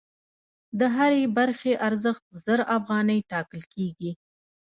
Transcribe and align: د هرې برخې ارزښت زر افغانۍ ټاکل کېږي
د 0.79 0.81
هرې 0.95 1.23
برخې 1.37 1.71
ارزښت 1.87 2.25
زر 2.45 2.59
افغانۍ 2.77 3.19
ټاکل 3.31 3.61
کېږي 3.73 4.11